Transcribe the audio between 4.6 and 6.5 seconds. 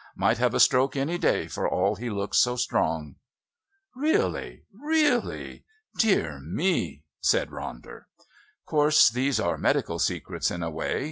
really! Dear